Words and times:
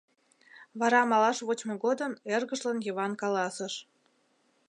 Вара 0.79 1.01
малаш 1.11 1.37
вочмо 1.47 1.75
годым 1.85 2.13
эргыжлан 2.33 2.77
Йыван 2.85 3.13
каласыш: 3.21 3.73